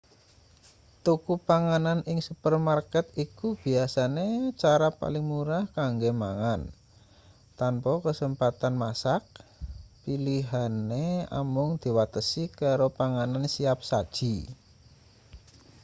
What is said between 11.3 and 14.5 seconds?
amung diwatesi karo panganan siap saji